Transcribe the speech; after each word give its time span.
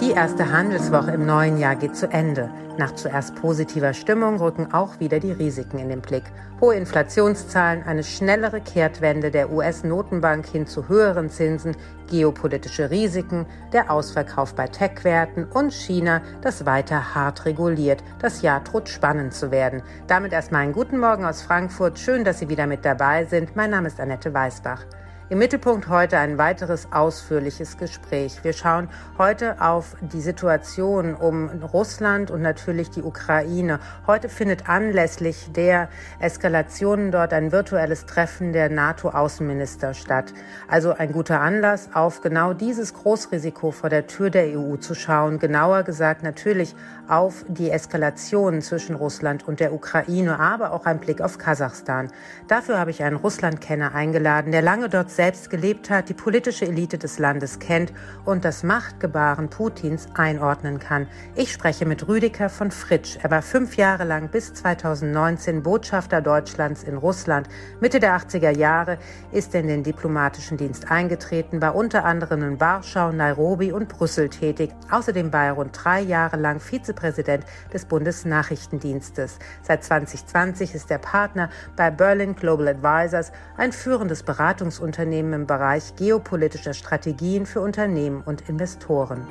Die 0.00 0.12
erste 0.12 0.50
Handelswoche 0.50 1.10
im 1.10 1.26
neuen 1.26 1.58
Jahr 1.58 1.76
geht 1.76 1.94
zu 1.94 2.08
Ende. 2.10 2.48
Nach 2.78 2.94
zuerst 2.94 3.34
positiver 3.34 3.92
Stimmung 3.92 4.38
rücken 4.38 4.72
auch 4.72 4.98
wieder 4.98 5.20
die 5.20 5.32
Risiken 5.32 5.78
in 5.78 5.90
den 5.90 6.00
Blick. 6.00 6.22
Hohe 6.58 6.74
Inflationszahlen, 6.74 7.82
eine 7.82 8.02
schnellere 8.02 8.62
Kehrtwende 8.62 9.30
der 9.30 9.52
US-Notenbank 9.52 10.46
hin 10.46 10.66
zu 10.66 10.88
höheren 10.88 11.28
Zinsen, 11.28 11.76
geopolitische 12.08 12.90
Risiken, 12.90 13.44
der 13.74 13.90
Ausverkauf 13.90 14.54
bei 14.54 14.68
Tech-Werten 14.68 15.44
und 15.44 15.74
China, 15.74 16.22
das 16.40 16.64
weiter 16.64 17.14
hart 17.14 17.44
reguliert. 17.44 18.02
Das 18.20 18.40
Jahr 18.40 18.60
droht 18.60 18.88
spannend 18.88 19.34
zu 19.34 19.50
werden. 19.50 19.82
Damit 20.06 20.32
erstmal 20.32 20.62
einen 20.62 20.72
guten 20.72 20.98
Morgen 20.98 21.26
aus 21.26 21.42
Frankfurt. 21.42 21.98
Schön, 21.98 22.24
dass 22.24 22.38
Sie 22.38 22.48
wieder 22.48 22.66
mit 22.66 22.86
dabei 22.86 23.26
sind. 23.26 23.54
Mein 23.54 23.68
Name 23.68 23.88
ist 23.88 24.00
Annette 24.00 24.32
Weißbach. 24.32 24.86
Im 25.30 25.38
Mittelpunkt 25.38 25.88
heute 25.88 26.18
ein 26.18 26.38
weiteres 26.38 26.88
ausführliches 26.90 27.78
Gespräch. 27.78 28.42
Wir 28.42 28.52
schauen 28.52 28.88
heute 29.16 29.60
auf 29.60 29.94
die 30.00 30.20
Situation 30.20 31.14
um 31.14 31.48
Russland 31.72 32.32
und 32.32 32.42
natürlich 32.42 32.90
die 32.90 33.04
Ukraine. 33.04 33.78
Heute 34.08 34.28
findet 34.28 34.68
anlässlich 34.68 35.52
der 35.52 35.88
Eskalationen 36.18 37.12
dort 37.12 37.32
ein 37.32 37.52
virtuelles 37.52 38.06
Treffen 38.06 38.52
der 38.52 38.70
NATO-Außenminister 38.70 39.94
statt. 39.94 40.34
Also 40.66 40.94
ein 40.94 41.12
guter 41.12 41.40
Anlass, 41.40 41.90
auf 41.94 42.22
genau 42.22 42.52
dieses 42.52 42.92
Großrisiko 42.92 43.70
vor 43.70 43.88
der 43.88 44.08
Tür 44.08 44.30
der 44.30 44.58
EU 44.58 44.78
zu 44.78 44.96
schauen. 44.96 45.38
Genauer 45.38 45.84
gesagt 45.84 46.24
natürlich 46.24 46.74
auf 47.06 47.44
die 47.46 47.70
Eskalation 47.70 48.62
zwischen 48.62 48.96
Russland 48.96 49.46
und 49.46 49.60
der 49.60 49.72
Ukraine, 49.72 50.40
aber 50.40 50.72
auch 50.72 50.86
ein 50.86 50.98
Blick 50.98 51.20
auf 51.20 51.38
Kasachstan. 51.38 52.10
Dafür 52.48 52.80
habe 52.80 52.90
ich 52.90 53.04
einen 53.04 53.16
Russlandkenner 53.16 53.94
eingeladen, 53.94 54.50
der 54.50 54.62
lange 54.62 54.88
dort 54.88 55.10
selbst 55.20 55.50
gelebt 55.50 55.90
hat, 55.90 56.08
die 56.08 56.14
politische 56.14 56.64
Elite 56.64 56.96
des 56.96 57.18
Landes 57.18 57.58
kennt 57.58 57.92
und 58.24 58.42
das 58.42 58.62
Machtgebaren 58.62 59.50
Putins 59.50 60.08
einordnen 60.14 60.78
kann. 60.78 61.08
Ich 61.36 61.52
spreche 61.52 61.84
mit 61.84 62.08
Rüdiger 62.08 62.48
von 62.48 62.70
Fritsch. 62.70 63.18
Er 63.22 63.30
war 63.30 63.42
fünf 63.42 63.76
Jahre 63.76 64.04
lang 64.04 64.30
bis 64.30 64.54
2019 64.54 65.62
Botschafter 65.62 66.22
Deutschlands 66.22 66.84
in 66.84 66.96
Russland. 66.96 67.50
Mitte 67.80 68.00
der 68.00 68.16
80er 68.16 68.56
Jahre 68.56 68.96
ist 69.30 69.54
er 69.54 69.60
in 69.60 69.66
den 69.66 69.82
diplomatischen 69.82 70.56
Dienst 70.56 70.90
eingetreten, 70.90 71.60
war 71.60 71.74
unter 71.74 72.06
anderem 72.06 72.42
in 72.42 72.58
Warschau, 72.58 73.12
Nairobi 73.12 73.72
und 73.72 73.90
Brüssel 73.90 74.30
tätig. 74.30 74.70
Außerdem 74.90 75.34
war 75.34 75.44
er 75.44 75.52
rund 75.52 75.78
drei 75.84 76.00
Jahre 76.00 76.38
lang 76.38 76.60
Vizepräsident 76.60 77.44
des 77.74 77.84
Bundesnachrichtendienstes. 77.84 79.38
Seit 79.60 79.84
2020 79.84 80.74
ist 80.74 80.90
er 80.90 80.96
Partner 80.96 81.50
bei 81.76 81.90
Berlin 81.90 82.34
Global 82.34 82.68
Advisors, 82.68 83.32
ein 83.58 83.72
führendes 83.72 84.22
Beratungsunternehmen 84.22 85.09
Unternehmen 85.10 85.32
im 85.32 85.46
Bereich 85.48 85.96
geopolitischer 85.96 86.72
Strategien 86.72 87.44
für 87.44 87.60
Unternehmen 87.60 88.22
und 88.24 88.48
Investoren. 88.48 89.26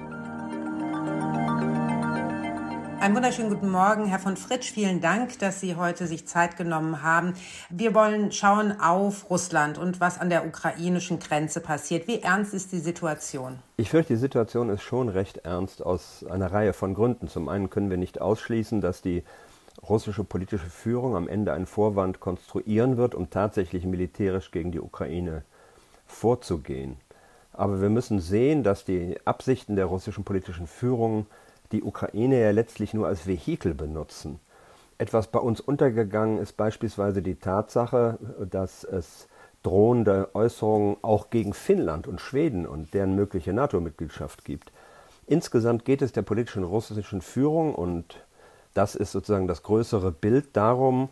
Einen 2.99 3.15
wunderschönen 3.15 3.49
guten 3.49 3.69
Morgen, 3.69 4.05
Herr 4.05 4.19
von 4.19 4.35
Fritsch. 4.35 4.73
Vielen 4.73 4.99
Dank, 4.99 5.39
dass 5.39 5.61
Sie 5.61 5.77
heute 5.77 6.05
sich 6.05 6.27
Zeit 6.27 6.57
genommen 6.57 7.01
haben. 7.01 7.33
Wir 7.69 7.95
wollen 7.95 8.33
schauen 8.33 8.77
auf 8.81 9.29
Russland 9.29 9.77
und 9.77 10.01
was 10.01 10.19
an 10.19 10.29
der 10.29 10.45
ukrainischen 10.45 11.17
Grenze 11.19 11.61
passiert. 11.61 12.09
Wie 12.09 12.19
ernst 12.19 12.53
ist 12.53 12.73
die 12.73 12.79
Situation? 12.79 13.59
Ich 13.77 13.89
fürchte, 13.89 14.15
die 14.15 14.19
Situation 14.19 14.69
ist 14.69 14.81
schon 14.81 15.07
recht 15.07 15.37
ernst 15.45 15.81
aus 15.81 16.25
einer 16.29 16.51
Reihe 16.51 16.73
von 16.73 16.93
Gründen. 16.93 17.29
Zum 17.29 17.47
einen 17.47 17.69
können 17.69 17.89
wir 17.89 17.95
nicht 17.95 18.19
ausschließen, 18.19 18.81
dass 18.81 19.01
die 19.01 19.23
russische 19.87 20.25
politische 20.25 20.69
Führung 20.69 21.15
am 21.15 21.29
Ende 21.29 21.53
einen 21.53 21.67
Vorwand 21.67 22.19
konstruieren 22.19 22.97
wird, 22.97 23.15
um 23.15 23.29
tatsächlich 23.29 23.85
militärisch 23.85 24.51
gegen 24.51 24.73
die 24.73 24.81
Ukraine 24.81 25.45
vorzugehen. 26.11 26.97
Aber 27.53 27.81
wir 27.81 27.89
müssen 27.89 28.19
sehen, 28.19 28.63
dass 28.63 28.85
die 28.85 29.17
Absichten 29.25 29.75
der 29.75 29.85
russischen 29.85 30.23
politischen 30.23 30.67
Führung 30.67 31.25
die 31.71 31.83
Ukraine 31.83 32.41
ja 32.41 32.51
letztlich 32.51 32.93
nur 32.93 33.07
als 33.07 33.27
Vehikel 33.27 33.73
benutzen. 33.73 34.39
Etwas 34.97 35.27
bei 35.27 35.39
uns 35.39 35.61
untergegangen 35.61 36.39
ist 36.39 36.57
beispielsweise 36.57 37.21
die 37.21 37.35
Tatsache, 37.35 38.17
dass 38.49 38.83
es 38.83 39.27
drohende 39.63 40.29
Äußerungen 40.33 40.97
auch 41.01 41.29
gegen 41.29 41.53
Finnland 41.53 42.07
und 42.07 42.21
Schweden 42.21 42.65
und 42.65 42.93
deren 42.93 43.15
mögliche 43.15 43.53
NATO-Mitgliedschaft 43.53 44.45
gibt. 44.45 44.71
Insgesamt 45.27 45.85
geht 45.85 46.01
es 46.01 46.11
der 46.11 46.21
politischen 46.23 46.63
russischen 46.63 47.21
Führung, 47.21 47.75
und 47.75 48.23
das 48.73 48.95
ist 48.95 49.11
sozusagen 49.11 49.47
das 49.47 49.63
größere 49.63 50.11
Bild, 50.11 50.47
darum, 50.53 51.09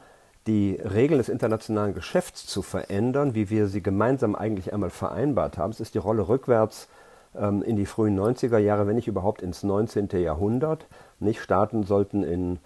die 0.48 0.80
Regeln 0.82 1.18
des 1.18 1.30
internationalen 1.30 1.94
Geschäfts 1.94 2.48
zu 2.48 2.62
verändern, 2.62 3.36
wie 3.36 3.50
wir 3.50 3.68
sie 3.68 3.84
gemeinsam 3.84 4.36
eigentlich 4.36 4.74
einmal 4.74 4.90
vereinbart 4.90 5.58
haben. 5.58 5.72
Es 5.72 5.80
ist 5.80 5.94
die 5.94 6.00
Rolle 6.00 6.28
rückwärts 6.28 6.88
ähm, 7.36 7.62
in 7.62 7.76
die 7.76 7.86
frühen 7.86 8.20
90er 8.20 8.58
Jahre, 8.58 8.88
wenn 8.88 8.96
nicht 8.96 9.08
überhaupt 9.08 9.42
ins 9.42 9.64
19. 9.64 10.10
Jahrhundert. 10.14 10.88
Nicht 11.20 11.42
Staaten 11.42 11.84
sollten 11.84 12.24
in 12.24 12.60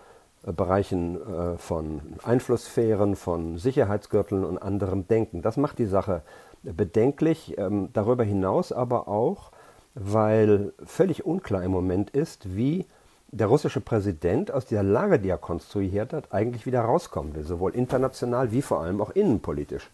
äh, 0.45 0.53
Bereichen 0.53 1.15
äh, 1.21 1.57
von 1.57 2.01
Einflusssphären, 2.23 3.15
von 3.15 3.57
Sicherheitsgürteln 3.57 4.45
und 4.45 4.59
anderem 4.59 5.07
denken. 5.07 5.41
Das 5.41 5.57
macht 5.57 5.79
die 5.79 5.85
Sache 5.85 6.21
bedenklich. 6.63 7.57
Ähm, 7.57 7.89
darüber 7.93 8.23
hinaus 8.23 8.71
aber 8.71 9.07
auch, 9.07 9.51
weil 9.95 10.73
völlig 10.85 11.25
unklar 11.25 11.63
im 11.63 11.71
Moment 11.71 12.11
ist, 12.11 12.55
wie 12.55 12.85
der 13.31 13.47
russische 13.47 13.79
Präsident 13.79 14.51
aus 14.51 14.65
dieser 14.65 14.83
Lage, 14.83 15.19
die 15.19 15.29
er 15.29 15.37
konstruiert 15.37 16.13
hat, 16.13 16.33
eigentlich 16.33 16.65
wieder 16.65 16.81
rauskommen 16.81 17.33
will, 17.33 17.43
sowohl 17.43 17.73
international 17.73 18.51
wie 18.51 18.61
vor 18.61 18.81
allem 18.81 19.01
auch 19.01 19.11
innenpolitisch. 19.11 19.89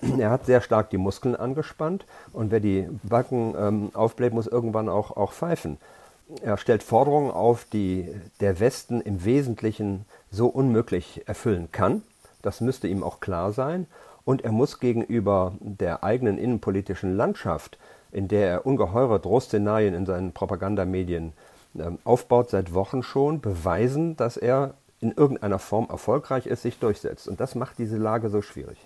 Er 0.18 0.30
hat 0.30 0.46
sehr 0.46 0.60
stark 0.60 0.90
die 0.90 0.98
Muskeln 0.98 1.36
angespannt 1.36 2.06
und 2.32 2.50
wer 2.50 2.60
die 2.60 2.88
Backen 3.02 3.54
ähm, 3.58 3.90
aufbläht, 3.94 4.32
muss 4.32 4.46
irgendwann 4.46 4.88
auch, 4.88 5.16
auch 5.16 5.32
pfeifen. 5.32 5.78
Er 6.42 6.56
stellt 6.56 6.82
Forderungen 6.82 7.30
auf, 7.30 7.64
die 7.64 8.08
der 8.40 8.58
Westen 8.58 9.02
im 9.02 9.24
Wesentlichen 9.24 10.06
so 10.30 10.46
unmöglich 10.46 11.22
erfüllen 11.26 11.68
kann. 11.72 12.02
Das 12.40 12.62
müsste 12.62 12.88
ihm 12.88 13.02
auch 13.02 13.20
klar 13.20 13.52
sein. 13.52 13.86
Und 14.24 14.42
er 14.42 14.52
muss 14.52 14.80
gegenüber 14.80 15.52
der 15.60 16.04
eigenen 16.04 16.38
innenpolitischen 16.38 17.16
Landschaft, 17.16 17.78
in 18.12 18.28
der 18.28 18.48
er 18.48 18.66
ungeheure 18.66 19.20
Drohszenarien 19.20 19.94
in 19.94 20.06
seinen 20.06 20.32
Propagandamedien 20.32 21.24
ähm, 21.24 21.32
aufbaut 22.04 22.50
seit 22.50 22.74
Wochen 22.74 23.02
schon, 23.02 23.40
beweisen, 23.40 24.16
dass 24.16 24.36
er 24.36 24.74
in 25.00 25.12
irgendeiner 25.12 25.58
Form 25.58 25.88
erfolgreich 25.88 26.46
ist, 26.46 26.62
sich 26.62 26.78
durchsetzt. 26.78 27.28
Und 27.28 27.40
das 27.40 27.54
macht 27.54 27.78
diese 27.78 27.96
Lage 27.96 28.28
so 28.30 28.40
schwierig. 28.40 28.78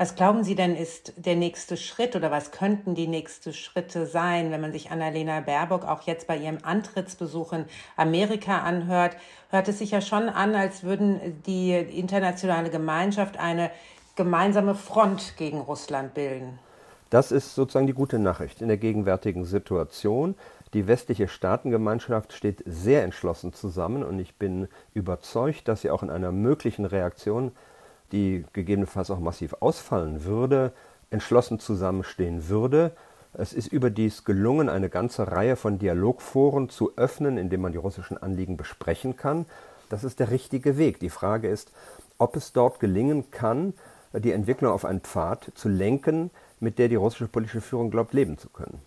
Was 0.00 0.14
glauben 0.14 0.44
Sie 0.44 0.54
denn 0.54 0.76
ist 0.76 1.12
der 1.16 1.34
nächste 1.34 1.76
Schritt 1.76 2.14
oder 2.14 2.30
was 2.30 2.52
könnten 2.52 2.94
die 2.94 3.08
nächsten 3.08 3.52
Schritte 3.52 4.06
sein, 4.06 4.52
wenn 4.52 4.60
man 4.60 4.70
sich 4.70 4.92
Annalena 4.92 5.40
Baerbock 5.40 5.84
auch 5.84 6.02
jetzt 6.02 6.28
bei 6.28 6.36
ihrem 6.36 6.58
Antrittsbesuch 6.62 7.52
in 7.52 7.64
Amerika 7.96 8.58
anhört? 8.60 9.16
Hört 9.50 9.66
es 9.66 9.80
sich 9.80 9.90
ja 9.90 10.00
schon 10.00 10.28
an, 10.28 10.54
als 10.54 10.84
würden 10.84 11.42
die 11.46 11.72
internationale 11.72 12.70
Gemeinschaft 12.70 13.38
eine 13.38 13.72
gemeinsame 14.14 14.76
Front 14.76 15.36
gegen 15.36 15.58
Russland 15.58 16.14
bilden. 16.14 16.60
Das 17.10 17.32
ist 17.32 17.54
sozusagen 17.54 17.86
die 17.86 17.94
gute 17.94 18.18
Nachricht 18.18 18.60
in 18.60 18.68
der 18.68 18.76
gegenwärtigen 18.76 19.44
Situation. 19.46 20.34
Die 20.74 20.86
westliche 20.86 21.28
Staatengemeinschaft 21.28 22.32
steht 22.32 22.62
sehr 22.66 23.02
entschlossen 23.02 23.52
zusammen 23.52 24.02
und 24.02 24.18
ich 24.18 24.34
bin 24.34 24.68
überzeugt, 24.92 25.66
dass 25.66 25.80
sie 25.80 25.90
auch 25.90 26.02
in 26.02 26.10
einer 26.10 26.30
möglichen 26.30 26.84
Reaktion, 26.84 27.52
die 28.12 28.44
gegebenenfalls 28.52 29.10
auch 29.10 29.20
massiv 29.20 29.54
ausfallen 29.60 30.24
würde, 30.24 30.72
entschlossen 31.10 31.58
zusammenstehen 31.58 32.48
würde. 32.48 32.92
Es 33.32 33.54
ist 33.54 33.68
überdies 33.68 34.24
gelungen, 34.24 34.68
eine 34.68 34.90
ganze 34.90 35.30
Reihe 35.30 35.56
von 35.56 35.78
Dialogforen 35.78 36.68
zu 36.68 36.92
öffnen, 36.96 37.38
in 37.38 37.48
denen 37.48 37.62
man 37.62 37.72
die 37.72 37.78
russischen 37.78 38.18
Anliegen 38.18 38.56
besprechen 38.56 39.16
kann. 39.16 39.46
Das 39.88 40.04
ist 40.04 40.20
der 40.20 40.30
richtige 40.30 40.76
Weg. 40.76 41.00
Die 41.00 41.08
Frage 41.10 41.48
ist, 41.48 41.72
ob 42.18 42.36
es 42.36 42.52
dort 42.52 42.78
gelingen 42.78 43.30
kann, 43.30 43.72
die 44.12 44.32
Entwicklung 44.32 44.72
auf 44.72 44.84
einen 44.84 45.00
Pfad 45.00 45.50
zu 45.54 45.68
lenken, 45.68 46.30
mit 46.60 46.78
der 46.78 46.88
die 46.88 46.96
russische 46.96 47.28
politische 47.28 47.60
Führung 47.60 47.90
glaubt, 47.90 48.12
leben 48.12 48.36
zu 48.36 48.48
können. 48.48 48.80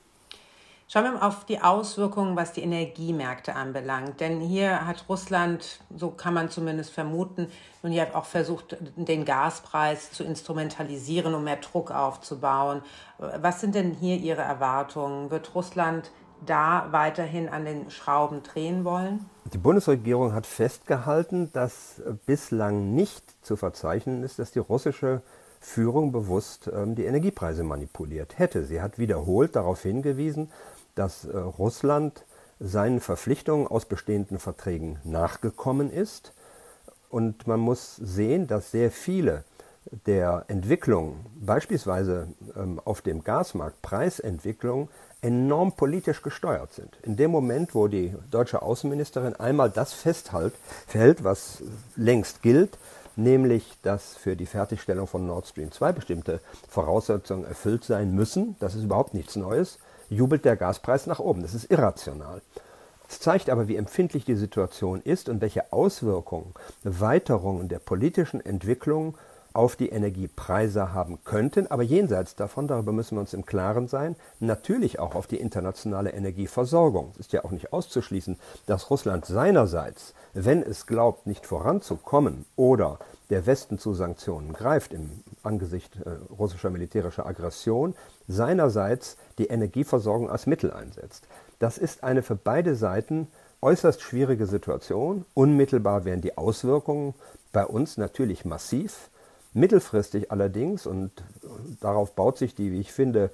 Schauen 0.91 1.05
wir 1.05 1.11
mal 1.13 1.25
auf 1.25 1.45
die 1.45 1.61
Auswirkungen, 1.61 2.35
was 2.35 2.51
die 2.51 2.63
Energiemärkte 2.63 3.55
anbelangt. 3.55 4.19
Denn 4.19 4.41
hier 4.41 4.85
hat 4.85 5.05
Russland, 5.07 5.79
so 5.95 6.09
kann 6.09 6.33
man 6.33 6.49
zumindest 6.49 6.91
vermuten, 6.91 7.47
nun 7.81 7.93
ja 7.93 8.07
auch 8.13 8.25
versucht, 8.25 8.75
den 8.97 9.23
Gaspreis 9.23 10.11
zu 10.11 10.25
instrumentalisieren, 10.25 11.33
um 11.33 11.45
mehr 11.45 11.55
Druck 11.55 11.91
aufzubauen. 11.91 12.81
Was 13.17 13.61
sind 13.61 13.73
denn 13.75 13.91
hier 13.91 14.17
Ihre 14.17 14.41
Erwartungen? 14.41 15.31
Wird 15.31 15.55
Russland 15.55 16.11
da 16.45 16.89
weiterhin 16.91 17.47
an 17.47 17.63
den 17.63 17.89
Schrauben 17.89 18.43
drehen 18.43 18.83
wollen? 18.83 19.29
Die 19.53 19.59
Bundesregierung 19.59 20.33
hat 20.33 20.45
festgehalten, 20.45 21.53
dass 21.53 22.01
bislang 22.25 22.93
nicht 22.93 23.23
zu 23.45 23.55
verzeichnen 23.55 24.23
ist, 24.23 24.39
dass 24.39 24.51
die 24.51 24.59
russische 24.59 25.21
Führung 25.61 26.11
bewusst 26.11 26.69
ähm, 26.73 26.95
die 26.95 27.05
Energiepreise 27.05 27.63
manipuliert 27.63 28.39
hätte. 28.39 28.65
Sie 28.65 28.81
hat 28.81 28.97
wiederholt 28.97 29.55
darauf 29.55 29.83
hingewiesen, 29.83 30.49
dass 30.95 31.25
äh, 31.25 31.37
Russland 31.37 32.25
seinen 32.59 32.99
Verpflichtungen 32.99 33.67
aus 33.67 33.85
bestehenden 33.85 34.39
Verträgen 34.39 34.99
nachgekommen 35.03 35.91
ist. 35.91 36.33
Und 37.09 37.47
man 37.47 37.59
muss 37.59 37.95
sehen, 37.95 38.47
dass 38.47 38.71
sehr 38.71 38.91
viele 38.91 39.43
der 40.05 40.45
Entwicklungen, 40.47 41.25
beispielsweise 41.35 42.27
ähm, 42.55 42.79
auf 42.85 43.01
dem 43.01 43.23
Gasmarkt, 43.23 43.81
Preisentwicklungen, 43.81 44.89
enorm 45.21 45.73
politisch 45.73 46.21
gesteuert 46.21 46.73
sind. 46.73 46.97
In 47.03 47.15
dem 47.15 47.31
Moment, 47.31 47.75
wo 47.75 47.87
die 47.87 48.13
deutsche 48.29 48.61
Außenministerin 48.61 49.35
einmal 49.35 49.69
das 49.69 49.93
festhält, 49.93 50.53
was 51.23 51.63
längst 51.95 52.41
gilt, 52.41 52.77
nämlich 53.15 53.77
dass 53.83 54.15
für 54.15 54.35
die 54.35 54.45
Fertigstellung 54.45 55.07
von 55.07 55.25
Nord 55.27 55.47
Stream 55.47 55.71
2 55.71 55.91
bestimmte 55.91 56.39
Voraussetzungen 56.67 57.45
erfüllt 57.45 57.83
sein 57.83 58.13
müssen, 58.13 58.55
das 58.59 58.75
ist 58.75 58.83
überhaupt 58.83 59.13
nichts 59.13 59.35
Neues, 59.35 59.79
jubelt 60.11 60.45
der 60.45 60.57
Gaspreis 60.57 61.07
nach 61.07 61.19
oben. 61.19 61.41
Das 61.41 61.53
ist 61.53 61.71
irrational. 61.71 62.41
Es 63.09 63.19
zeigt 63.19 63.49
aber, 63.49 63.67
wie 63.67 63.75
empfindlich 63.75 64.25
die 64.25 64.35
Situation 64.35 65.01
ist 65.01 65.29
und 65.29 65.41
welche 65.41 65.73
Auswirkungen 65.73 66.53
Weiterungen 66.83 67.67
der 67.67 67.79
politischen 67.79 68.45
Entwicklung 68.45 69.17
auf 69.53 69.75
die 69.75 69.89
Energiepreise 69.89 70.93
haben 70.93 71.23
könnten, 71.23 71.67
aber 71.67 71.83
jenseits 71.83 72.35
davon, 72.35 72.67
darüber 72.67 72.91
müssen 72.91 73.15
wir 73.15 73.21
uns 73.21 73.33
im 73.33 73.45
Klaren 73.45 73.87
sein, 73.87 74.15
natürlich 74.39 74.99
auch 74.99 75.15
auf 75.15 75.27
die 75.27 75.37
internationale 75.37 76.11
Energieversorgung. 76.11 77.11
Es 77.13 77.21
ist 77.21 77.33
ja 77.33 77.43
auch 77.43 77.51
nicht 77.51 77.73
auszuschließen, 77.73 78.37
dass 78.65 78.89
Russland 78.89 79.25
seinerseits, 79.25 80.13
wenn 80.33 80.63
es 80.63 80.87
glaubt, 80.87 81.27
nicht 81.27 81.45
voranzukommen 81.45 82.45
oder 82.55 82.99
der 83.29 83.45
Westen 83.45 83.79
zu 83.79 83.93
Sanktionen 83.93 84.53
greift 84.53 84.93
im 84.93 85.09
Angesicht 85.43 85.95
äh, 85.97 86.09
russischer 86.37 86.69
militärischer 86.69 87.25
Aggression, 87.25 87.95
seinerseits 88.27 89.17
die 89.37 89.47
Energieversorgung 89.47 90.29
als 90.29 90.47
Mittel 90.47 90.71
einsetzt. 90.71 91.27
Das 91.59 91.77
ist 91.77 92.03
eine 92.03 92.23
für 92.23 92.35
beide 92.35 92.75
Seiten 92.75 93.27
äußerst 93.61 94.01
schwierige 94.01 94.47
Situation. 94.47 95.25
Unmittelbar 95.33 96.03
wären 96.05 96.21
die 96.21 96.37
Auswirkungen 96.37 97.13
bei 97.51 97.65
uns 97.65 97.97
natürlich 97.97 98.45
massiv. 98.45 99.10
Mittelfristig 99.53 100.31
allerdings, 100.31 100.85
und 100.85 101.11
darauf 101.81 102.15
baut 102.15 102.37
sich 102.37 102.55
die, 102.55 102.71
wie 102.71 102.79
ich 102.79 102.93
finde, 102.93 103.31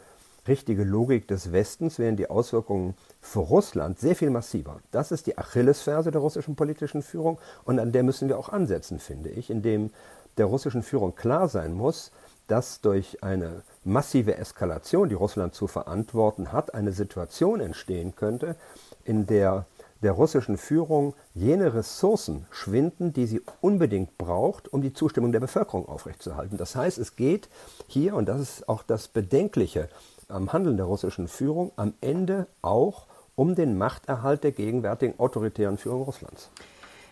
richtige 0.47 0.83
Logik 0.83 1.27
des 1.27 1.51
Westens, 1.51 1.99
wären 1.99 2.15
die 2.15 2.29
Auswirkungen 2.29 2.95
für 3.21 3.39
Russland 3.39 3.99
sehr 3.99 4.15
viel 4.15 4.29
massiver. 4.29 4.79
Das 4.91 5.11
ist 5.11 5.27
die 5.27 5.37
Achillesferse 5.37 6.11
der 6.11 6.21
russischen 6.21 6.55
politischen 6.55 7.01
Führung 7.01 7.37
und 7.65 7.79
an 7.79 7.91
der 7.91 8.03
müssen 8.03 8.29
wir 8.29 8.39
auch 8.39 8.49
ansetzen, 8.49 8.99
finde 8.99 9.29
ich, 9.29 9.49
indem 9.49 9.91
der 10.37 10.45
russischen 10.45 10.83
Führung 10.83 11.15
klar 11.15 11.49
sein 11.49 11.73
muss, 11.73 12.11
dass 12.47 12.79
durch 12.81 13.23
eine 13.23 13.61
massive 13.83 14.37
Eskalation, 14.37 15.09
die 15.09 15.15
Russland 15.15 15.53
zu 15.53 15.67
verantworten 15.67 16.51
hat, 16.51 16.73
eine 16.73 16.93
Situation 16.93 17.59
entstehen 17.59 18.15
könnte, 18.15 18.55
in 19.03 19.25
der 19.25 19.65
der 20.01 20.11
russischen 20.11 20.57
Führung 20.57 21.13
jene 21.33 21.73
Ressourcen 21.73 22.45
schwinden, 22.51 23.13
die 23.13 23.25
sie 23.25 23.41
unbedingt 23.61 24.17
braucht, 24.17 24.71
um 24.71 24.81
die 24.81 24.93
Zustimmung 24.93 25.31
der 25.31 25.39
Bevölkerung 25.39 25.87
aufrechtzuerhalten. 25.87 26.57
Das 26.57 26.75
heißt, 26.75 26.97
es 26.97 27.15
geht 27.15 27.49
hier, 27.87 28.15
und 28.15 28.27
das 28.27 28.41
ist 28.41 28.69
auch 28.69 28.83
das 28.83 29.07
Bedenkliche 29.07 29.89
am 30.27 30.51
Handeln 30.53 30.77
der 30.77 30.85
russischen 30.85 31.27
Führung, 31.27 31.71
am 31.75 31.93
Ende 32.01 32.47
auch 32.61 33.07
um 33.35 33.55
den 33.55 33.77
Machterhalt 33.77 34.43
der 34.43 34.51
gegenwärtigen 34.51 35.19
autoritären 35.19 35.77
Führung 35.77 36.03
Russlands. 36.03 36.49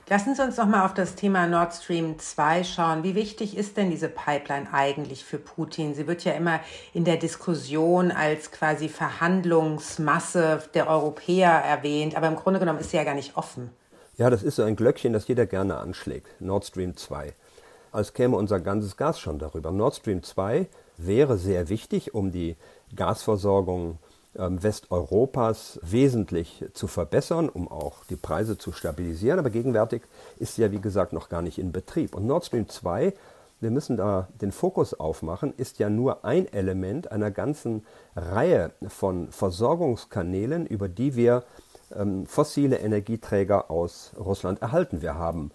Lassen 0.07 0.35
Sie 0.35 0.43
uns 0.43 0.57
noch 0.57 0.67
mal 0.67 0.85
auf 0.85 0.93
das 0.93 1.15
Thema 1.15 1.47
Nord 1.47 1.73
Stream 1.73 2.19
2 2.19 2.63
schauen. 2.63 3.01
Wie 3.01 3.15
wichtig 3.15 3.57
ist 3.57 3.75
denn 3.75 3.89
diese 3.89 4.07
Pipeline 4.07 4.67
eigentlich 4.71 5.25
für 5.25 5.39
Putin? 5.39 5.95
Sie 5.95 6.05
wird 6.05 6.23
ja 6.23 6.33
immer 6.33 6.59
in 6.93 7.05
der 7.05 7.17
Diskussion 7.17 8.11
als 8.11 8.51
quasi 8.51 8.87
Verhandlungsmasse 8.87 10.61
der 10.75 10.87
Europäer 10.87 11.49
erwähnt, 11.49 12.15
aber 12.15 12.27
im 12.27 12.35
Grunde 12.35 12.59
genommen 12.59 12.77
ist 12.77 12.91
sie 12.91 12.97
ja 12.97 13.03
gar 13.03 13.15
nicht 13.15 13.35
offen. 13.35 13.71
Ja, 14.15 14.29
das 14.29 14.43
ist 14.43 14.57
so 14.57 14.63
ein 14.63 14.75
Glöckchen, 14.75 15.11
das 15.11 15.27
jeder 15.27 15.47
gerne 15.47 15.77
anschlägt. 15.77 16.39
Nord 16.39 16.65
Stream 16.65 16.95
2. 16.95 17.33
Als 17.91 18.13
käme 18.13 18.37
unser 18.37 18.59
ganzes 18.59 18.97
Gas 18.97 19.19
schon 19.19 19.39
darüber. 19.39 19.71
Nord 19.71 19.95
Stream 19.95 20.21
2 20.21 20.67
wäre 20.97 21.39
sehr 21.39 21.67
wichtig, 21.69 22.13
um 22.13 22.31
die 22.31 22.57
Gasversorgung 22.95 23.97
Westeuropas 24.37 25.79
wesentlich 25.81 26.65
zu 26.73 26.87
verbessern, 26.87 27.49
um 27.49 27.67
auch 27.67 28.03
die 28.05 28.15
Preise 28.15 28.57
zu 28.57 28.71
stabilisieren. 28.71 29.39
Aber 29.39 29.49
gegenwärtig 29.49 30.03
ist 30.37 30.55
sie 30.55 30.63
ja, 30.63 30.71
wie 30.71 30.81
gesagt, 30.81 31.13
noch 31.13 31.29
gar 31.29 31.41
nicht 31.41 31.57
in 31.57 31.71
Betrieb. 31.71 32.15
Und 32.15 32.25
Nord 32.25 32.45
Stream 32.45 32.67
2, 32.67 33.13
wir 33.61 33.71
müssen 33.71 33.97
da 33.97 34.27
den 34.41 34.51
Fokus 34.51 34.93
aufmachen, 34.93 35.53
ist 35.55 35.79
ja 35.79 35.89
nur 35.89 36.25
ein 36.25 36.51
Element 36.51 37.11
einer 37.11 37.31
ganzen 37.31 37.85
Reihe 38.15 38.71
von 38.87 39.31
Versorgungskanälen, 39.31 40.65
über 40.67 40.89
die 40.89 41.15
wir 41.15 41.43
ähm, 41.95 42.25
fossile 42.25 42.77
Energieträger 42.79 43.71
aus 43.71 44.11
Russland 44.17 44.61
erhalten. 44.61 45.01
Wir 45.01 45.15
haben 45.15 45.51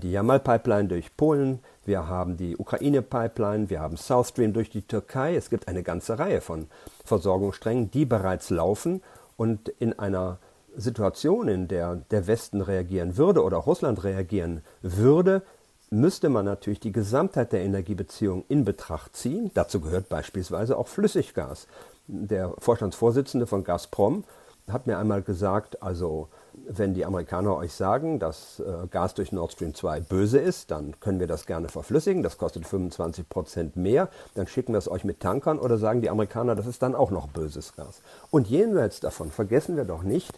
die 0.00 0.10
Jamal-Pipeline 0.10 0.88
durch 0.88 1.16
Polen, 1.16 1.60
wir 1.84 2.08
haben 2.08 2.36
die 2.36 2.56
Ukraine-Pipeline, 2.56 3.68
wir 3.68 3.80
haben 3.80 3.96
South 3.96 4.28
Stream 4.28 4.52
durch 4.52 4.70
die 4.70 4.82
Türkei. 4.82 5.36
Es 5.36 5.50
gibt 5.50 5.68
eine 5.68 5.82
ganze 5.82 6.18
Reihe 6.18 6.40
von 6.40 6.68
Versorgungssträngen, 7.04 7.90
die 7.90 8.06
bereits 8.06 8.48
laufen 8.50 9.02
und 9.36 9.68
in 9.68 9.98
einer 9.98 10.38
Situation, 10.76 11.48
in 11.48 11.68
der 11.68 11.96
der 12.10 12.26
Westen 12.26 12.60
reagieren 12.60 13.16
würde 13.16 13.42
oder 13.42 13.58
Russland 13.58 14.02
reagieren 14.04 14.62
würde, 14.82 15.42
müsste 15.90 16.28
man 16.28 16.44
natürlich 16.44 16.80
die 16.80 16.92
Gesamtheit 16.92 17.52
der 17.52 17.60
Energiebeziehungen 17.60 18.44
in 18.48 18.64
Betracht 18.64 19.14
ziehen. 19.14 19.50
Dazu 19.54 19.80
gehört 19.80 20.08
beispielsweise 20.08 20.76
auch 20.76 20.88
Flüssiggas. 20.88 21.68
Der 22.06 22.54
Vorstandsvorsitzende 22.58 23.46
von 23.46 23.64
Gazprom 23.64 24.24
hat 24.68 24.86
mir 24.86 24.98
einmal 24.98 25.22
gesagt, 25.22 25.82
also 25.82 26.28
wenn 26.66 26.94
die 26.94 27.04
Amerikaner 27.04 27.56
euch 27.56 27.72
sagen, 27.72 28.18
dass 28.18 28.60
äh, 28.60 28.86
Gas 28.88 29.14
durch 29.14 29.32
Nord 29.32 29.52
Stream 29.52 29.74
2 29.74 30.00
böse 30.00 30.38
ist, 30.38 30.70
dann 30.70 30.98
können 31.00 31.20
wir 31.20 31.26
das 31.26 31.46
gerne 31.46 31.68
verflüssigen. 31.68 32.22
Das 32.22 32.38
kostet 32.38 32.66
25 32.66 33.28
Prozent 33.28 33.76
mehr. 33.76 34.08
Dann 34.34 34.46
schicken 34.46 34.72
wir 34.72 34.78
es 34.78 34.90
euch 34.90 35.04
mit 35.04 35.20
Tankern 35.20 35.58
oder 35.58 35.78
sagen 35.78 36.00
die 36.00 36.10
Amerikaner, 36.10 36.54
das 36.54 36.66
ist 36.66 36.82
dann 36.82 36.94
auch 36.94 37.10
noch 37.10 37.28
böses 37.28 37.74
Gas. 37.76 38.00
Und 38.30 38.48
jenseits 38.48 39.00
davon 39.00 39.30
vergessen 39.30 39.76
wir 39.76 39.84
doch 39.84 40.02
nicht, 40.02 40.32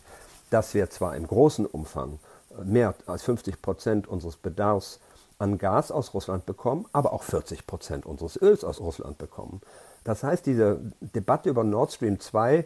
dass 0.51 0.75
wir 0.75 0.91
zwar 0.91 1.17
im 1.17 1.27
großen 1.27 1.67
Umfang 1.67 2.19
äh, 2.59 2.65
mehr 2.65 2.95
als 3.07 3.23
50 3.23 3.63
Prozent 3.63 4.09
unseres 4.09 4.37
Bedarfs 4.37 5.01
an 5.39 5.59
Gas 5.59 5.91
aus 5.91 6.15
Russland 6.15 6.47
bekommen, 6.47 6.87
aber 6.93 7.13
auch 7.13 7.23
40 7.23 7.67
Prozent 7.67 8.07
unseres 8.07 8.41
Öls 8.41 8.65
aus 8.65 8.81
Russland 8.81 9.19
bekommen. 9.19 9.61
Das 10.05 10.23
heißt, 10.23 10.47
diese 10.47 10.81
Debatte 11.01 11.51
über 11.51 11.65
Nord 11.65 11.93
Stream 11.93 12.21
2 12.21 12.65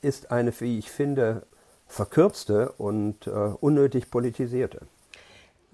ist 0.00 0.30
eine, 0.30 0.58
wie 0.60 0.78
ich 0.78 0.90
finde, 0.90 1.42
verkürzte 1.86 2.72
und 2.72 3.26
äh, 3.26 3.30
unnötig 3.30 4.10
politisierte. 4.10 4.82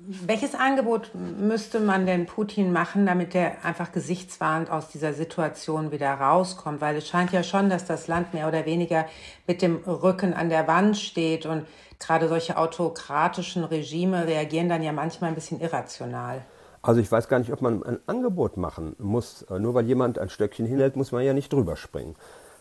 Welches 0.04 0.56
Angebot 0.56 1.12
müsste 1.14 1.78
man 1.78 2.06
denn 2.06 2.26
Putin 2.26 2.72
machen, 2.72 3.06
damit 3.06 3.36
er 3.36 3.64
einfach 3.64 3.92
gesichtswahrend 3.92 4.68
aus 4.68 4.88
dieser 4.88 5.12
Situation 5.12 5.92
wieder 5.92 6.12
rauskommt? 6.12 6.80
Weil 6.80 6.96
es 6.96 7.06
scheint 7.06 7.30
ja 7.30 7.44
schon, 7.44 7.70
dass 7.70 7.84
das 7.84 8.08
Land 8.08 8.34
mehr 8.34 8.48
oder 8.48 8.66
weniger 8.66 9.06
mit 9.46 9.62
dem 9.62 9.76
Rücken 9.76 10.34
an 10.34 10.48
der 10.48 10.66
Wand 10.66 10.96
steht 10.96 11.46
und 11.46 11.66
gerade 12.00 12.28
solche 12.28 12.56
autokratischen 12.56 13.62
Regime 13.62 14.26
reagieren 14.26 14.68
dann 14.68 14.82
ja 14.82 14.92
manchmal 14.92 15.30
ein 15.30 15.36
bisschen 15.36 15.60
irrational. 15.60 16.42
Also 16.82 17.00
ich 17.00 17.10
weiß 17.10 17.28
gar 17.28 17.38
nicht, 17.38 17.52
ob 17.52 17.62
man 17.62 17.84
ein 17.84 18.00
Angebot 18.06 18.56
machen 18.56 18.96
muss. 18.98 19.46
Nur 19.56 19.74
weil 19.74 19.86
jemand 19.86 20.18
ein 20.18 20.30
Stöckchen 20.30 20.66
hinhält, 20.66 20.96
muss 20.96 21.12
man 21.12 21.22
ja 21.24 21.32
nicht 21.32 21.52
drüber 21.52 21.76
springen. 21.76 22.16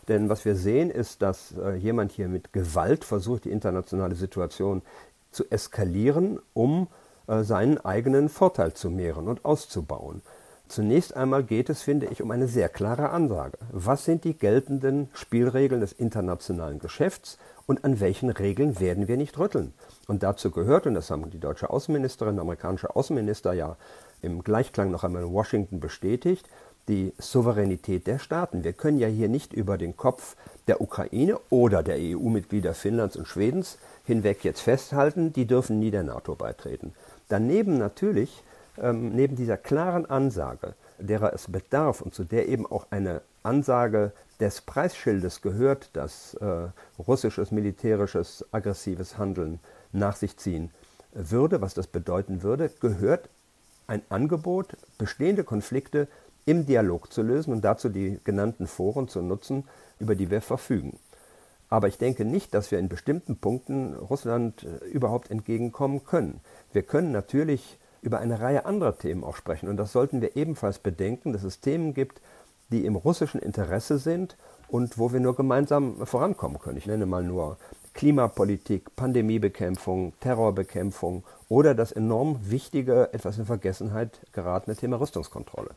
Denn 0.08 0.28
was 0.28 0.44
wir 0.44 0.56
sehen, 0.56 0.90
ist, 0.90 1.22
dass 1.22 1.54
äh, 1.56 1.74
jemand 1.74 2.12
hier 2.12 2.28
mit 2.28 2.52
Gewalt 2.52 3.04
versucht, 3.04 3.44
die 3.44 3.50
internationale 3.50 4.14
Situation 4.14 4.82
zu 5.30 5.50
eskalieren, 5.50 6.40
um 6.54 6.88
äh, 7.26 7.42
seinen 7.42 7.78
eigenen 7.78 8.28
Vorteil 8.28 8.74
zu 8.74 8.90
mehren 8.90 9.28
und 9.28 9.44
auszubauen. 9.44 10.22
Zunächst 10.68 11.14
einmal 11.14 11.44
geht 11.44 11.68
es, 11.68 11.82
finde 11.82 12.06
ich, 12.06 12.22
um 12.22 12.30
eine 12.30 12.48
sehr 12.48 12.70
klare 12.70 13.10
Ansage. 13.10 13.58
Was 13.70 14.06
sind 14.06 14.24
die 14.24 14.32
geltenden 14.32 15.10
Spielregeln 15.12 15.82
des 15.82 15.92
internationalen 15.92 16.78
Geschäfts 16.78 17.36
und 17.66 17.84
an 17.84 18.00
welchen 18.00 18.30
Regeln 18.30 18.80
werden 18.80 19.06
wir 19.06 19.18
nicht 19.18 19.38
rütteln? 19.38 19.74
Und 20.08 20.22
dazu 20.22 20.50
gehört, 20.50 20.86
und 20.86 20.94
das 20.94 21.10
haben 21.10 21.28
die 21.30 21.38
deutsche 21.38 21.68
Außenministerin, 21.68 22.36
der 22.36 22.42
amerikanische 22.42 22.96
Außenminister 22.96 23.52
ja 23.52 23.76
im 24.22 24.42
Gleichklang 24.42 24.90
noch 24.90 25.04
einmal 25.04 25.22
in 25.22 25.32
Washington 25.32 25.78
bestätigt, 25.78 26.48
die 26.88 27.12
Souveränität 27.18 28.06
der 28.06 28.18
Staaten. 28.18 28.64
Wir 28.64 28.72
können 28.72 28.98
ja 28.98 29.08
hier 29.08 29.28
nicht 29.28 29.52
über 29.52 29.78
den 29.78 29.96
Kopf 29.96 30.36
der 30.66 30.80
Ukraine 30.80 31.38
oder 31.50 31.82
der 31.82 31.96
EU-Mitglieder 31.98 32.74
Finnlands 32.74 33.16
und 33.16 33.28
Schwedens 33.28 33.78
hinweg 34.04 34.44
jetzt 34.44 34.60
festhalten, 34.60 35.32
die 35.32 35.46
dürfen 35.46 35.78
nie 35.78 35.90
der 35.90 36.02
NATO 36.02 36.34
beitreten. 36.34 36.92
Daneben 37.28 37.78
natürlich, 37.78 38.42
ähm, 38.78 39.14
neben 39.14 39.36
dieser 39.36 39.56
klaren 39.56 40.06
Ansage, 40.06 40.74
derer 40.98 41.32
es 41.32 41.50
bedarf 41.50 42.00
und 42.00 42.14
zu 42.14 42.24
der 42.24 42.48
eben 42.48 42.66
auch 42.66 42.86
eine 42.90 43.22
Ansage 43.42 44.12
des 44.40 44.60
Preisschildes 44.60 45.40
gehört, 45.40 45.90
dass 45.94 46.34
äh, 46.34 46.68
russisches 46.98 47.50
militärisches 47.50 48.44
aggressives 48.50 49.18
Handeln 49.18 49.60
nach 49.92 50.16
sich 50.16 50.36
ziehen 50.36 50.70
würde, 51.12 51.60
was 51.60 51.74
das 51.74 51.86
bedeuten 51.86 52.42
würde, 52.42 52.70
gehört 52.80 53.28
ein 53.86 54.02
Angebot, 54.08 54.76
bestehende 54.98 55.44
Konflikte 55.44 56.08
im 56.44 56.66
Dialog 56.66 57.12
zu 57.12 57.22
lösen 57.22 57.52
und 57.52 57.64
dazu 57.64 57.88
die 57.88 58.18
genannten 58.24 58.66
Foren 58.66 59.08
zu 59.08 59.22
nutzen, 59.22 59.64
über 59.98 60.14
die 60.14 60.30
wir 60.30 60.40
verfügen. 60.40 60.98
Aber 61.68 61.88
ich 61.88 61.96
denke 61.96 62.24
nicht, 62.24 62.52
dass 62.52 62.70
wir 62.70 62.78
in 62.78 62.88
bestimmten 62.88 63.36
Punkten 63.36 63.94
Russland 63.94 64.64
äh, 64.64 64.84
überhaupt 64.86 65.30
entgegenkommen 65.30 66.04
können. 66.04 66.40
Wir 66.72 66.82
können 66.82 67.12
natürlich 67.12 67.78
über 68.02 68.18
eine 68.18 68.40
Reihe 68.40 68.66
anderer 68.66 68.98
Themen 68.98 69.24
auch 69.24 69.36
sprechen. 69.36 69.68
Und 69.68 69.78
das 69.78 69.92
sollten 69.92 70.20
wir 70.20 70.36
ebenfalls 70.36 70.78
bedenken, 70.78 71.32
dass 71.32 71.44
es 71.44 71.60
Themen 71.60 71.94
gibt, 71.94 72.20
die 72.70 72.84
im 72.84 72.96
russischen 72.96 73.40
Interesse 73.40 73.98
sind 73.98 74.36
und 74.68 74.98
wo 74.98 75.12
wir 75.12 75.20
nur 75.20 75.36
gemeinsam 75.36 76.04
vorankommen 76.06 76.58
können. 76.58 76.78
Ich 76.78 76.86
nenne 76.86 77.06
mal 77.06 77.22
nur 77.22 77.58
Klimapolitik, 77.94 78.96
Pandemiebekämpfung, 78.96 80.14
Terrorbekämpfung 80.20 81.22
oder 81.48 81.74
das 81.74 81.92
enorm 81.92 82.38
wichtige, 82.42 83.12
etwas 83.12 83.38
in 83.38 83.46
Vergessenheit 83.46 84.20
geratene 84.32 84.76
Thema 84.76 84.98
Rüstungskontrolle. 84.98 85.70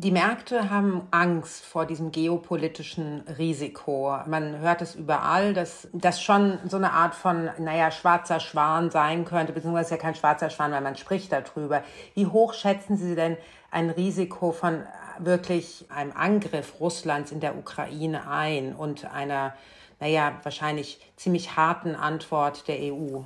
Die 0.00 0.12
Märkte 0.12 0.70
haben 0.70 1.08
Angst 1.10 1.64
vor 1.64 1.84
diesem 1.84 2.12
geopolitischen 2.12 3.24
Risiko. 3.36 4.16
Man 4.26 4.60
hört 4.60 4.80
es 4.80 4.94
überall, 4.94 5.54
dass 5.54 5.88
das 5.92 6.22
schon 6.22 6.60
so 6.68 6.76
eine 6.76 6.92
Art 6.92 7.16
von, 7.16 7.50
naja, 7.58 7.90
schwarzer 7.90 8.38
Schwan 8.38 8.92
sein 8.92 9.24
könnte, 9.24 9.52
beziehungsweise 9.52 9.96
ja 9.96 9.96
kein 9.96 10.14
schwarzer 10.14 10.50
Schwan, 10.50 10.70
weil 10.70 10.82
man 10.82 10.94
spricht 10.94 11.32
darüber. 11.32 11.82
Wie 12.14 12.26
hoch 12.26 12.54
schätzen 12.54 12.96
Sie 12.96 13.16
denn 13.16 13.36
ein 13.72 13.90
Risiko 13.90 14.52
von 14.52 14.84
wirklich 15.18 15.84
einem 15.88 16.12
Angriff 16.14 16.74
Russlands 16.78 17.32
in 17.32 17.40
der 17.40 17.58
Ukraine 17.58 18.30
ein 18.30 18.76
und 18.76 19.04
einer, 19.12 19.52
naja, 19.98 20.34
wahrscheinlich 20.44 21.00
ziemlich 21.16 21.56
harten 21.56 21.96
Antwort 21.96 22.68
der 22.68 22.76
EU? 22.94 23.22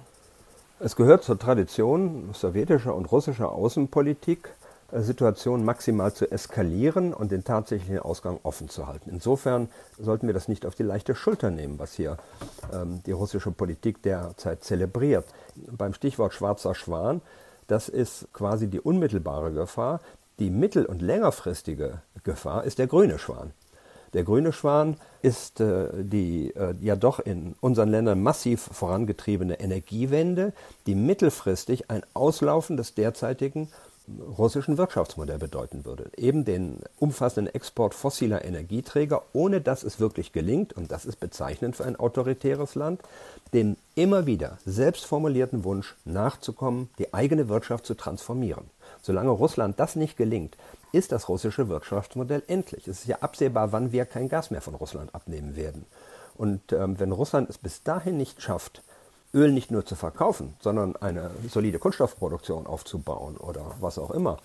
Es 0.80 0.96
gehört 0.96 1.22
zur 1.22 1.38
Tradition 1.38 2.30
sowjetischer 2.32 2.94
und 2.94 3.12
russischer 3.12 3.52
Außenpolitik, 3.52 4.54
Situation 5.00 5.64
maximal 5.64 6.12
zu 6.12 6.30
eskalieren 6.30 7.14
und 7.14 7.32
den 7.32 7.44
tatsächlichen 7.44 7.98
Ausgang 7.98 8.38
offen 8.42 8.68
zu 8.68 8.86
halten. 8.86 9.10
Insofern 9.10 9.68
sollten 9.98 10.26
wir 10.26 10.34
das 10.34 10.48
nicht 10.48 10.66
auf 10.66 10.74
die 10.74 10.82
leichte 10.82 11.14
Schulter 11.14 11.50
nehmen, 11.50 11.78
was 11.78 11.94
hier 11.94 12.18
ähm, 12.72 13.02
die 13.06 13.12
russische 13.12 13.50
Politik 13.50 14.02
derzeit 14.02 14.62
zelebriert. 14.62 15.24
Beim 15.56 15.94
Stichwort 15.94 16.34
schwarzer 16.34 16.74
Schwan, 16.74 17.22
das 17.68 17.88
ist 17.88 18.28
quasi 18.32 18.68
die 18.68 18.80
unmittelbare 18.80 19.52
Gefahr. 19.52 20.00
Die 20.38 20.50
mittel- 20.50 20.86
und 20.86 21.00
längerfristige 21.00 22.02
Gefahr 22.24 22.64
ist 22.64 22.78
der 22.78 22.86
grüne 22.86 23.18
Schwan. 23.18 23.52
Der 24.12 24.24
grüne 24.24 24.52
Schwan 24.52 24.98
ist 25.22 25.60
äh, 25.60 25.88
die 25.94 26.54
äh, 26.54 26.74
ja 26.82 26.96
doch 26.96 27.18
in 27.18 27.54
unseren 27.60 27.88
Ländern 27.88 28.22
massiv 28.22 28.68
vorangetriebene 28.72 29.58
Energiewende, 29.58 30.52
die 30.86 30.94
mittelfristig 30.94 31.90
ein 31.90 32.02
Auslaufen 32.12 32.76
des 32.76 32.94
derzeitigen 32.94 33.68
russischen 34.20 34.78
Wirtschaftsmodell 34.78 35.38
bedeuten 35.38 35.84
würde. 35.84 36.10
Eben 36.16 36.44
den 36.44 36.80
umfassenden 36.98 37.54
Export 37.54 37.94
fossiler 37.94 38.44
Energieträger, 38.44 39.22
ohne 39.32 39.60
dass 39.60 39.82
es 39.82 40.00
wirklich 40.00 40.32
gelingt, 40.32 40.72
und 40.72 40.90
das 40.90 41.04
ist 41.04 41.20
bezeichnend 41.20 41.76
für 41.76 41.84
ein 41.84 41.96
autoritäres 41.96 42.74
Land, 42.74 43.00
dem 43.52 43.76
immer 43.94 44.26
wieder 44.26 44.58
selbst 44.64 45.04
formulierten 45.04 45.64
Wunsch 45.64 45.96
nachzukommen, 46.04 46.88
die 46.98 47.12
eigene 47.14 47.48
Wirtschaft 47.48 47.86
zu 47.86 47.94
transformieren. 47.94 48.64
Solange 49.02 49.30
Russland 49.30 49.78
das 49.80 49.96
nicht 49.96 50.16
gelingt, 50.16 50.56
ist 50.92 51.12
das 51.12 51.28
russische 51.28 51.68
Wirtschaftsmodell 51.68 52.42
endlich. 52.46 52.88
Es 52.88 53.00
ist 53.00 53.06
ja 53.06 53.18
absehbar, 53.20 53.72
wann 53.72 53.92
wir 53.92 54.04
kein 54.04 54.28
Gas 54.28 54.50
mehr 54.50 54.60
von 54.60 54.74
Russland 54.74 55.14
abnehmen 55.14 55.56
werden. 55.56 55.86
Und 56.34 56.72
ähm, 56.72 56.98
wenn 56.98 57.12
Russland 57.12 57.50
es 57.50 57.58
bis 57.58 57.82
dahin 57.82 58.16
nicht 58.16 58.40
schafft, 58.40 58.82
Öl 59.34 59.52
nicht 59.52 59.70
nur 59.70 59.86
zu 59.86 59.94
verkaufen, 59.94 60.54
sondern 60.60 60.96
eine 60.96 61.30
solide 61.48 61.78
Kunststoffproduktion 61.78 62.66
aufzubauen 62.66 63.36
oder 63.36 63.62
was 63.80 63.98
auch 63.98 64.10
immer, 64.10 64.38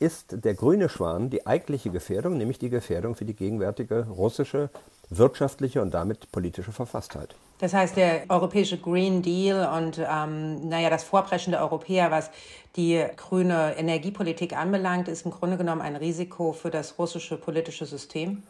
ist 0.00 0.44
der 0.44 0.54
grüne 0.54 0.88
Schwan 0.88 1.30
die 1.30 1.46
eigentliche 1.46 1.90
Gefährdung, 1.90 2.36
nämlich 2.36 2.58
die 2.58 2.70
Gefährdung 2.70 3.14
für 3.14 3.24
die 3.24 3.34
gegenwärtige 3.34 4.06
russische 4.08 4.70
wirtschaftliche 5.10 5.82
und 5.82 5.92
damit 5.94 6.30
politische 6.32 6.72
Verfasstheit. 6.72 7.34
Das 7.58 7.74
heißt, 7.74 7.96
der 7.96 8.22
europäische 8.28 8.78
Green 8.78 9.22
Deal 9.22 9.68
und 9.76 9.98
ähm, 9.98 10.68
naja, 10.68 10.90
das 10.90 11.02
Vorpreschen 11.02 11.52
der 11.52 11.62
Europäer, 11.62 12.10
was 12.10 12.30
die 12.76 13.04
grüne 13.16 13.76
Energiepolitik 13.76 14.56
anbelangt, 14.56 15.08
ist 15.08 15.24
im 15.24 15.32
Grunde 15.32 15.56
genommen 15.56 15.80
ein 15.80 15.96
Risiko 15.96 16.52
für 16.52 16.70
das 16.70 16.98
russische 16.98 17.36
politische 17.36 17.86
System? 17.86 18.42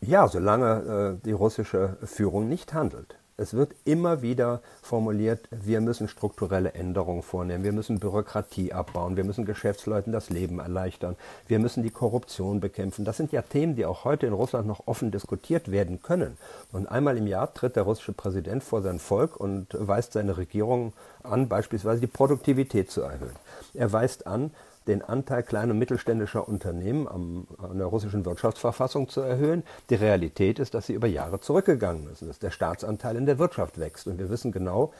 Ja, 0.00 0.28
solange 0.28 1.18
äh, 1.20 1.24
die 1.24 1.32
russische 1.32 1.96
Führung 2.04 2.48
nicht 2.48 2.74
handelt. 2.74 3.16
Es 3.38 3.52
wird 3.52 3.74
immer 3.84 4.22
wieder 4.22 4.62
formuliert, 4.80 5.46
wir 5.50 5.82
müssen 5.82 6.08
strukturelle 6.08 6.72
Änderungen 6.72 7.22
vornehmen, 7.22 7.64
wir 7.64 7.72
müssen 7.72 8.00
Bürokratie 8.00 8.72
abbauen, 8.72 9.18
wir 9.18 9.24
müssen 9.24 9.44
Geschäftsleuten 9.44 10.10
das 10.10 10.30
Leben 10.30 10.58
erleichtern, 10.58 11.16
wir 11.46 11.58
müssen 11.58 11.82
die 11.82 11.90
Korruption 11.90 12.60
bekämpfen. 12.60 13.04
Das 13.04 13.18
sind 13.18 13.32
ja 13.32 13.42
Themen, 13.42 13.76
die 13.76 13.84
auch 13.84 14.04
heute 14.04 14.26
in 14.26 14.32
Russland 14.32 14.66
noch 14.66 14.86
offen 14.86 15.10
diskutiert 15.10 15.70
werden 15.70 16.00
können. 16.00 16.38
Und 16.72 16.86
einmal 16.86 17.18
im 17.18 17.26
Jahr 17.26 17.52
tritt 17.52 17.76
der 17.76 17.82
russische 17.82 18.14
Präsident 18.14 18.64
vor 18.64 18.80
sein 18.80 18.98
Volk 18.98 19.36
und 19.36 19.66
weist 19.78 20.14
seine 20.14 20.38
Regierung 20.38 20.94
an, 21.22 21.46
beispielsweise 21.46 22.00
die 22.00 22.06
Produktivität 22.06 22.90
zu 22.90 23.02
erhöhen. 23.02 23.36
Er 23.74 23.92
weist 23.92 24.26
an, 24.26 24.50
den 24.86 25.02
Anteil 25.02 25.42
kleiner 25.42 25.72
und 25.72 25.78
mittelständischer 25.78 26.48
Unternehmen 26.48 27.08
am, 27.08 27.46
an 27.58 27.78
der 27.78 27.86
russischen 27.86 28.24
Wirtschaftsverfassung 28.24 29.08
zu 29.08 29.20
erhöhen. 29.20 29.64
Die 29.90 29.94
Realität 29.96 30.58
ist, 30.58 30.74
dass 30.74 30.86
sie 30.86 30.94
über 30.94 31.08
Jahre 31.08 31.40
zurückgegangen 31.40 32.08
ist, 32.10 32.22
dass 32.22 32.38
der 32.38 32.50
Staatsanteil 32.50 33.16
in 33.16 33.26
der 33.26 33.38
Wirtschaft 33.38 33.78
wächst. 33.78 34.06
Und 34.06 34.18
wir 34.18 34.30
wissen 34.30 34.52
genau, 34.52 34.92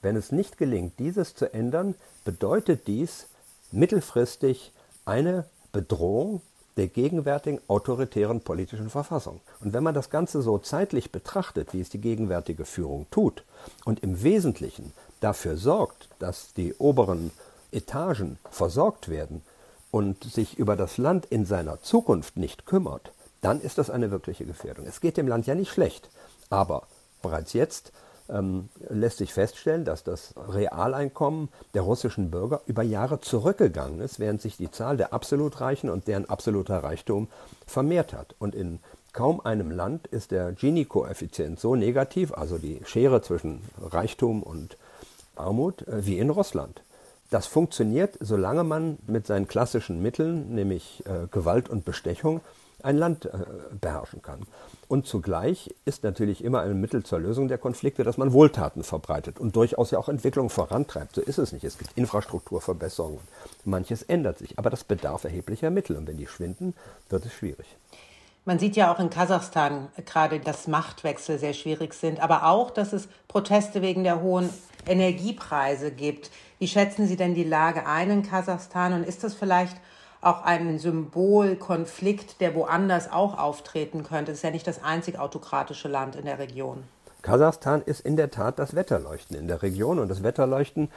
wenn 0.00 0.16
es 0.16 0.32
nicht 0.32 0.58
gelingt, 0.58 0.98
dieses 0.98 1.34
zu 1.34 1.52
ändern, 1.52 1.94
bedeutet 2.24 2.86
dies 2.86 3.28
mittelfristig 3.70 4.72
eine 5.04 5.46
Bedrohung 5.72 6.42
der 6.76 6.88
gegenwärtigen 6.88 7.60
autoritären 7.68 8.40
politischen 8.40 8.90
Verfassung. 8.90 9.40
Und 9.60 9.72
wenn 9.72 9.82
man 9.82 9.94
das 9.94 10.10
Ganze 10.10 10.40
so 10.42 10.58
zeitlich 10.58 11.12
betrachtet, 11.12 11.74
wie 11.74 11.80
es 11.80 11.90
die 11.90 12.00
gegenwärtige 12.00 12.64
Führung 12.64 13.06
tut, 13.10 13.44
und 13.84 14.02
im 14.02 14.22
Wesentlichen 14.22 14.92
dafür 15.20 15.56
sorgt, 15.56 16.08
dass 16.18 16.52
die 16.54 16.74
oberen 16.74 17.30
Etagen 17.72 18.38
versorgt 18.50 19.08
werden 19.08 19.42
und 19.90 20.24
sich 20.24 20.58
über 20.58 20.76
das 20.76 20.98
Land 20.98 21.26
in 21.26 21.44
seiner 21.44 21.80
Zukunft 21.80 22.36
nicht 22.36 22.66
kümmert, 22.66 23.12
dann 23.40 23.60
ist 23.60 23.78
das 23.78 23.90
eine 23.90 24.10
wirkliche 24.10 24.44
Gefährdung. 24.44 24.86
Es 24.86 25.00
geht 25.00 25.16
dem 25.16 25.28
Land 25.28 25.46
ja 25.46 25.54
nicht 25.54 25.70
schlecht, 25.70 26.08
aber 26.50 26.84
bereits 27.22 27.52
jetzt 27.52 27.92
ähm, 28.28 28.68
lässt 28.88 29.18
sich 29.18 29.32
feststellen, 29.32 29.84
dass 29.84 30.04
das 30.04 30.34
Realeinkommen 30.36 31.48
der 31.74 31.82
russischen 31.82 32.30
Bürger 32.30 32.62
über 32.66 32.82
Jahre 32.82 33.20
zurückgegangen 33.20 34.00
ist, 34.00 34.18
während 34.18 34.40
sich 34.40 34.56
die 34.56 34.70
Zahl 34.70 34.96
der 34.96 35.12
absolut 35.12 35.60
Reichen 35.60 35.90
und 35.90 36.08
deren 36.08 36.28
absoluter 36.28 36.82
Reichtum 36.82 37.28
vermehrt 37.66 38.12
hat. 38.12 38.34
Und 38.38 38.54
in 38.54 38.80
kaum 39.12 39.40
einem 39.40 39.70
Land 39.70 40.06
ist 40.06 40.30
der 40.30 40.52
Gini-Koeffizient 40.52 41.60
so 41.60 41.74
negativ, 41.74 42.32
also 42.32 42.58
die 42.58 42.80
Schere 42.84 43.22
zwischen 43.22 43.62
Reichtum 43.80 44.42
und 44.42 44.76
Armut, 45.36 45.86
äh, 45.88 46.06
wie 46.06 46.18
in 46.18 46.30
Russland. 46.30 46.82
Das 47.32 47.46
funktioniert, 47.46 48.18
solange 48.20 48.62
man 48.62 48.98
mit 49.06 49.26
seinen 49.26 49.48
klassischen 49.48 50.02
Mitteln, 50.02 50.54
nämlich 50.54 51.02
äh, 51.06 51.28
Gewalt 51.30 51.70
und 51.70 51.82
Bestechung, 51.82 52.42
ein 52.82 52.98
Land 52.98 53.24
äh, 53.24 53.30
beherrschen 53.80 54.20
kann. 54.20 54.40
Und 54.86 55.06
zugleich 55.06 55.74
ist 55.86 56.04
natürlich 56.04 56.44
immer 56.44 56.60
ein 56.60 56.78
Mittel 56.78 57.04
zur 57.04 57.20
Lösung 57.20 57.48
der 57.48 57.56
Konflikte, 57.56 58.04
dass 58.04 58.18
man 58.18 58.34
Wohltaten 58.34 58.84
verbreitet 58.84 59.40
und 59.40 59.56
durchaus 59.56 59.92
ja 59.92 59.98
auch 59.98 60.10
Entwicklung 60.10 60.50
vorantreibt. 60.50 61.14
So 61.14 61.22
ist 61.22 61.38
es 61.38 61.52
nicht. 61.52 61.64
Es 61.64 61.78
gibt 61.78 61.96
Infrastrukturverbesserungen. 61.96 63.20
Manches 63.64 64.02
ändert 64.02 64.36
sich, 64.36 64.58
aber 64.58 64.68
das 64.68 64.84
bedarf 64.84 65.24
erheblicher 65.24 65.70
Mittel. 65.70 65.96
Und 65.96 66.06
wenn 66.06 66.18
die 66.18 66.26
schwinden, 66.26 66.74
wird 67.08 67.24
es 67.24 67.32
schwierig. 67.32 67.78
Man 68.44 68.58
sieht 68.58 68.74
ja 68.74 68.92
auch 68.92 68.98
in 68.98 69.08
Kasachstan 69.08 69.88
gerade, 70.04 70.40
dass 70.40 70.66
Machtwechsel 70.66 71.38
sehr 71.38 71.52
schwierig 71.52 71.94
sind, 71.94 72.20
aber 72.20 72.46
auch, 72.46 72.72
dass 72.72 72.92
es 72.92 73.08
Proteste 73.28 73.82
wegen 73.82 74.02
der 74.02 74.20
hohen 74.20 74.50
Energiepreise 74.84 75.92
gibt. 75.92 76.32
Wie 76.58 76.66
schätzen 76.66 77.06
Sie 77.06 77.16
denn 77.16 77.36
die 77.36 77.44
Lage 77.44 77.86
ein 77.86 78.10
in 78.10 78.22
Kasachstan 78.24 78.94
und 78.94 79.04
ist 79.04 79.22
das 79.22 79.34
vielleicht 79.34 79.76
auch 80.20 80.42
ein 80.42 80.80
Symbolkonflikt, 80.80 82.40
der 82.40 82.56
woanders 82.56 83.12
auch 83.12 83.38
auftreten 83.38 84.02
könnte? 84.02 84.32
Es 84.32 84.38
ist 84.38 84.44
ja 84.44 84.50
nicht 84.50 84.66
das 84.66 84.82
einzig 84.82 85.20
autokratische 85.20 85.86
Land 85.86 86.16
in 86.16 86.24
der 86.24 86.40
Region. 86.40 86.82
Kasachstan 87.22 87.82
ist 87.82 88.00
in 88.00 88.16
der 88.16 88.32
Tat 88.32 88.58
das 88.58 88.74
Wetterleuchten 88.74 89.36
in 89.36 89.46
der 89.46 89.62
Region 89.62 90.00
und 90.00 90.08
das 90.08 90.24
Wetterleuchten 90.24 90.90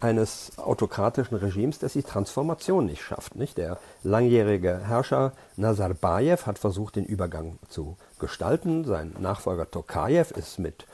eines 0.00 0.58
autokratischen 0.58 1.36
Regimes, 1.36 1.78
das 1.78 1.94
die 1.94 2.02
Transformation 2.02 2.86
nicht 2.86 3.02
schafft. 3.02 3.36
Nicht? 3.36 3.58
Der 3.58 3.78
langjährige 4.02 4.80
Herrscher 4.86 5.32
Nazarbayev 5.56 6.46
hat 6.46 6.58
versucht, 6.58 6.96
den 6.96 7.04
Übergang 7.04 7.58
zu 7.68 7.96
gestalten. 8.18 8.84
Sein 8.84 9.14
Nachfolger 9.18 9.70
Tokayev 9.70 10.32
ist 10.36 10.58
mit 10.58 10.86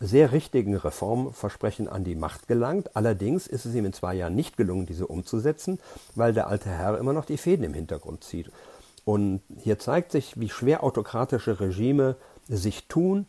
sehr 0.00 0.32
richtigen 0.32 0.76
Reformversprechen 0.76 1.86
an 1.88 2.04
die 2.04 2.14
Macht 2.14 2.48
gelangt. 2.48 2.96
Allerdings 2.96 3.46
ist 3.46 3.66
es 3.66 3.74
ihm 3.74 3.84
in 3.84 3.92
zwei 3.92 4.14
Jahren 4.14 4.34
nicht 4.34 4.56
gelungen, 4.56 4.86
diese 4.86 5.06
umzusetzen, 5.06 5.78
weil 6.14 6.32
der 6.32 6.48
alte 6.48 6.70
Herr 6.70 6.98
immer 6.98 7.12
noch 7.12 7.26
die 7.26 7.36
Fäden 7.36 7.64
im 7.64 7.74
Hintergrund 7.74 8.24
zieht. 8.24 8.50
Und 9.04 9.42
hier 9.58 9.78
zeigt 9.78 10.12
sich, 10.12 10.38
wie 10.40 10.48
schwer 10.48 10.84
autokratische 10.84 11.60
Regime 11.60 12.16
sich 12.48 12.88
tun, 12.88 13.26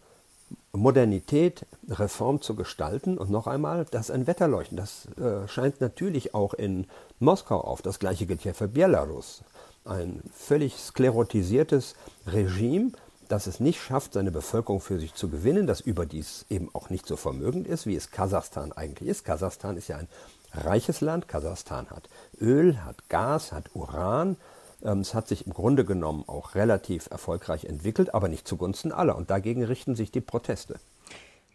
Modernität, 0.74 1.66
Reform 1.90 2.42
zu 2.42 2.56
gestalten. 2.56 3.18
Und 3.18 3.30
noch 3.30 3.48
einmal, 3.48 3.86
das 3.92 4.10
ist 4.10 4.12
ein 4.12 4.28
Wetterleuchten. 4.28 4.78
Das 4.78 5.08
äh, 5.18 5.48
scheint 5.48 5.82
natürlich 5.82 6.34
auch 6.34 6.54
in 6.54 6.88
Moskau 7.20 7.62
auf. 7.62 7.82
Das 7.82 8.00
gleiche 8.00 8.26
gilt 8.26 8.44
ja 8.44 8.54
für 8.54 8.68
Belarus. 8.68 9.44
Ein 9.84 10.22
völlig 10.34 10.78
sklerotisiertes 10.78 11.96
Regime, 12.28 12.92
das 13.28 13.48
es 13.48 13.60
nicht 13.60 13.82
schafft, 13.82 14.14
seine 14.14 14.32
Bevölkerung 14.32 14.82
für 14.82 15.00
sich 15.00 15.14
zu 15.14 15.30
gewinnen, 15.30 15.66
das 15.66 15.82
überdies 15.82 16.46
eben 16.50 16.70
auch 16.74 16.90
nicht 16.90 17.08
so 17.08 17.16
vermögend 17.16 17.68
ist, 17.68 17.86
wie 17.86 17.96
es 17.96 18.12
Kasachstan 18.12 18.72
eigentlich 18.74 19.10
ist. 19.10 19.26
Kasachstan 19.26 19.78
ist 19.78 19.88
ja 19.88 19.98
ein 19.98 20.08
reiches 20.54 21.02
Land. 21.02 21.28
Kasachstan 21.28 21.90
hat 21.90 22.10
Öl, 22.40 22.84
hat 22.84 23.10
Gas, 23.10 23.52
hat 23.52 23.74
Uran. 23.74 24.38
Ähm, 24.84 25.00
es 25.00 25.14
hat 25.14 25.28
sich 25.28 25.48
im 25.48 25.54
Grunde 25.54 25.86
genommen 25.86 26.24
auch 26.28 26.56
relativ 26.56 27.08
erfolgreich 27.12 27.66
entwickelt, 27.66 28.14
aber 28.14 28.28
nicht 28.28 28.48
zugunsten 28.48 28.92
aller. 28.92 29.16
Und 29.16 29.30
dagegen 29.30 29.64
richten 29.64 29.96
sich 29.96 30.12
die 30.12 30.22
Proteste. 30.22 30.80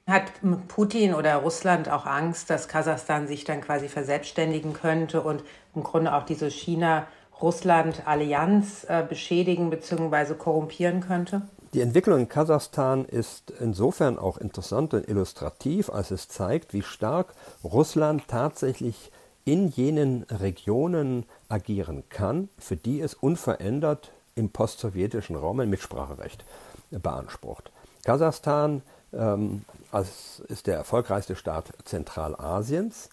Hat 0.07 0.33
Putin 0.69 1.15
oder 1.15 1.35
Russland 1.37 1.89
auch 1.89 2.05
Angst, 2.07 2.49
dass 2.49 2.69
Kasachstan 2.69 3.27
sich 3.27 3.43
dann 3.43 3.61
quasi 3.61 3.89
verselbstständigen 3.89 4.73
könnte 4.73 5.21
und 5.21 5.43
im 5.75 5.83
Grunde 5.83 6.15
auch 6.15 6.23
diese 6.23 6.49
China-Russland-Allianz 6.49 8.87
äh, 8.89 9.05
beschädigen 9.09 9.71
bzw. 9.71 10.35
korrumpieren 10.35 11.01
könnte? 11.01 11.43
Die 11.75 11.81
Entwicklung 11.81 12.21
in 12.21 12.29
Kasachstan 12.29 13.05
ist 13.05 13.53
insofern 13.61 14.17
auch 14.19 14.39
interessant 14.39 14.95
und 14.95 15.09
illustrativ, 15.09 15.91
als 15.91 16.13
es 16.13 16.29
zeigt, 16.29 16.73
wie 16.73 16.83
stark 16.83 17.35
Russland 17.65 18.29
tatsächlich 18.29 19.11
in 19.47 19.69
jenen 19.69 20.25
Regionen 20.25 21.25
agieren 21.49 22.03
kann, 22.11 22.51
für 22.59 22.77
die 22.77 23.01
es 23.01 23.15
unverändert 23.15 24.11
im 24.35 24.51
postsowjetischen 24.51 25.37
Raum 25.37 25.61
ein 25.61 25.71
Mitspracherecht 25.71 26.45
beansprucht. 26.91 27.71
Kasachstan 28.05 28.83
ähm, 29.13 29.65
ist 30.49 30.67
der 30.67 30.77
erfolgreichste 30.77 31.37
Staat 31.37 31.73
Zentralasiens. 31.85 33.09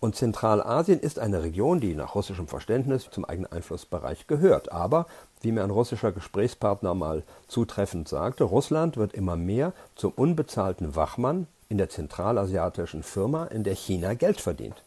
Und 0.00 0.16
Zentralasien 0.16 1.00
ist 1.00 1.18
eine 1.18 1.42
Region, 1.42 1.80
die 1.80 1.94
nach 1.94 2.14
russischem 2.14 2.48
Verständnis 2.48 3.08
zum 3.10 3.24
eigenen 3.24 3.52
Einflussbereich 3.52 4.26
gehört. 4.26 4.72
Aber, 4.72 5.06
wie 5.42 5.52
mir 5.52 5.62
ein 5.62 5.70
russischer 5.70 6.12
Gesprächspartner 6.12 6.94
mal 6.94 7.22
zutreffend 7.48 8.08
sagte, 8.08 8.44
Russland 8.44 8.96
wird 8.96 9.14
immer 9.14 9.36
mehr 9.36 9.72
zum 9.94 10.12
unbezahlten 10.12 10.96
Wachmann 10.96 11.46
in 11.68 11.78
der 11.78 11.90
zentralasiatischen 11.90 13.02
Firma, 13.02 13.46
in 13.46 13.64
der 13.64 13.74
China 13.74 14.14
Geld 14.14 14.40
verdient. 14.40 14.82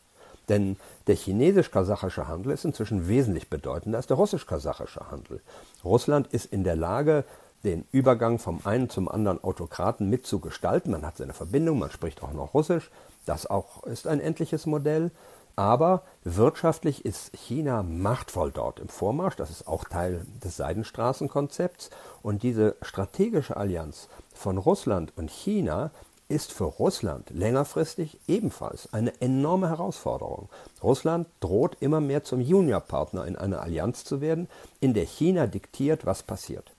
Denn 0.50 0.77
der 1.08 1.15
chinesisch-kasachische 1.15 2.27
Handel 2.27 2.51
ist 2.51 2.65
inzwischen 2.65 3.08
wesentlich 3.08 3.50
bedeutender 3.50 3.98
als 3.98 4.08
der 4.08 4.18
russisch-kasachische 4.18 5.10
Handel. 5.12 5.41
Russland 5.84 6.27
ist 6.27 6.51
in 6.51 6.63
der 6.63 6.75
Lage, 6.75 7.24
den 7.63 7.86
Übergang 7.91 8.39
vom 8.39 8.62
einen 8.65 8.89
zum 8.89 9.10
anderen 9.10 9.44
Autokraten 9.44 10.10
mitzugestalten. 10.10 10.91
Man 10.91 11.06
hat 11.06 11.18
seine 11.18 11.34
Verbindung, 11.34 11.79
man 11.79 11.91
spricht 11.91 12.24
auch 12.24 12.34
noch 12.34 12.53
Russisch. 12.53 12.89
Das 13.25 13.48
auch 13.48 13.84
ist 13.84 14.08
ein 14.08 14.20
endliches 14.20 14.65
Modell. 14.65 15.12
Aber 15.56 16.03
wirtschaftlich 16.24 17.03
ist 17.03 17.36
China 17.36 17.84
machtvoll 17.84 18.51
dort 18.51 18.79
im 18.79 18.88
Vormarsch. 18.88 19.36
Das 19.36 19.50
ist 19.50 19.68
auch 19.68 19.84
Teil 19.84 20.25
des 20.41 20.56
Seidenstraßenkonzepts. 20.56 21.89
Und 22.24 22.44
diese 22.44 22.77
strategische 22.82 23.58
Allianz 23.58 24.08
von 24.34 24.58
Russland 24.58 25.12
und 25.18 25.29
China 25.29 25.91
ist 26.30 26.54
für 26.54 26.66
Russland 26.66 27.32
längerfristig 27.32 28.20
ebenfalls 28.28 28.94
eine 28.94 29.20
enorme 29.20 29.70
Herausforderung. 29.70 30.48
Russland 30.82 31.28
droht 31.40 31.78
immer 31.80 32.00
mehr 32.00 32.24
zum 32.24 32.40
Juniorpartner 32.40 33.26
in 33.26 33.36
einer 33.36 33.62
Allianz 33.62 34.04
zu 34.04 34.22
werden, 34.22 34.48
in 34.80 34.94
der 34.94 35.06
China 35.06 35.48
diktiert, 35.48 36.06
was 36.06 36.24
passiert. 36.24 36.72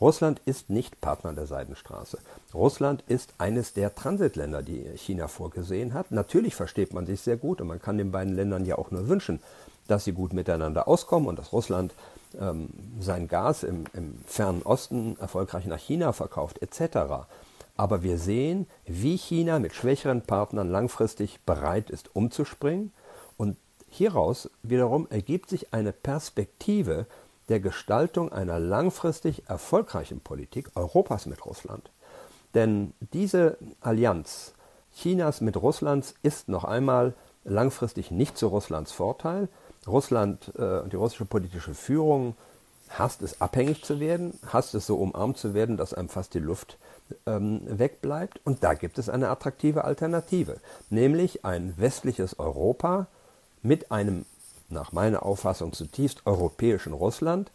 Russland 0.00 0.40
ist 0.44 0.70
nicht 0.70 1.00
Partner 1.00 1.32
der 1.32 1.46
Seidenstraße. 1.46 2.18
Russland 2.54 3.02
ist 3.08 3.34
eines 3.38 3.72
der 3.72 3.94
Transitländer, 3.94 4.62
die 4.62 4.84
China 4.96 5.26
vorgesehen 5.26 5.94
hat. 5.94 6.12
Natürlich 6.12 6.54
versteht 6.54 6.92
man 6.92 7.06
sich 7.06 7.20
sehr 7.20 7.36
gut 7.36 7.60
und 7.60 7.66
man 7.66 7.82
kann 7.82 7.98
den 7.98 8.12
beiden 8.12 8.36
Ländern 8.36 8.64
ja 8.64 8.78
auch 8.78 8.90
nur 8.90 9.08
wünschen, 9.08 9.40
dass 9.88 10.04
sie 10.04 10.12
gut 10.12 10.34
miteinander 10.34 10.86
auskommen 10.86 11.28
und 11.28 11.38
dass 11.38 11.52
Russland 11.52 11.94
ähm, 12.38 12.68
sein 13.00 13.26
Gas 13.26 13.62
im, 13.62 13.84
im 13.94 14.18
fernen 14.26 14.62
Osten 14.62 15.16
erfolgreich 15.18 15.66
nach 15.66 15.80
China 15.80 16.12
verkauft 16.12 16.62
etc. 16.62 17.26
Aber 17.78 18.02
wir 18.02 18.18
sehen, 18.18 18.66
wie 18.86 19.16
China 19.16 19.60
mit 19.60 19.72
schwächeren 19.72 20.22
Partnern 20.22 20.68
langfristig 20.68 21.38
bereit 21.46 21.90
ist, 21.90 22.14
umzuspringen. 22.14 22.92
Und 23.36 23.56
hieraus 23.88 24.50
wiederum 24.64 25.06
ergibt 25.10 25.48
sich 25.48 25.72
eine 25.72 25.92
Perspektive 25.92 27.06
der 27.48 27.60
Gestaltung 27.60 28.32
einer 28.32 28.58
langfristig 28.58 29.48
erfolgreichen 29.48 30.20
Politik 30.20 30.72
Europas 30.74 31.26
mit 31.26 31.46
Russland. 31.46 31.88
Denn 32.52 32.94
diese 33.12 33.56
Allianz 33.80 34.54
Chinas 34.92 35.40
mit 35.40 35.56
Russlands 35.56 36.14
ist 36.22 36.48
noch 36.48 36.64
einmal 36.64 37.14
langfristig 37.44 38.10
nicht 38.10 38.36
zu 38.36 38.48
Russlands 38.48 38.90
Vorteil. 38.90 39.48
Russland 39.86 40.52
äh, 40.58 40.80
und 40.80 40.92
die 40.92 40.96
russische 40.96 41.26
politische 41.26 41.74
Führung 41.74 42.34
hasst 42.90 43.22
es, 43.22 43.40
abhängig 43.40 43.84
zu 43.84 44.00
werden, 44.00 44.38
hasst 44.46 44.74
es 44.74 44.86
so 44.86 44.96
umarmt 44.96 45.38
zu 45.38 45.54
werden, 45.54 45.76
dass 45.76 45.94
einem 45.94 46.08
fast 46.08 46.34
die 46.34 46.38
Luft 46.38 46.78
ähm, 47.26 47.60
wegbleibt. 47.66 48.40
Und 48.44 48.64
da 48.64 48.74
gibt 48.74 48.98
es 48.98 49.08
eine 49.08 49.28
attraktive 49.28 49.84
Alternative, 49.84 50.58
nämlich 50.90 51.44
ein 51.44 51.74
westliches 51.76 52.38
Europa 52.38 53.06
mit 53.62 53.90
einem 53.90 54.24
nach 54.68 54.92
meiner 54.92 55.22
Auffassung 55.24 55.72
zutiefst 55.72 56.26
europäischen 56.26 56.92
Russland, 56.92 57.50